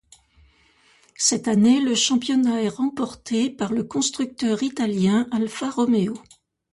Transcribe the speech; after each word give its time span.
Cette 1.15 1.47
année, 1.47 1.79
le 1.79 1.93
championnat 1.93 2.63
est 2.63 2.69
remporté 2.69 3.51
par 3.51 3.71
le 3.71 3.83
constructeur 3.83 4.63
italien 4.63 5.27
Alfa 5.31 5.69
Romeo. 5.69 6.15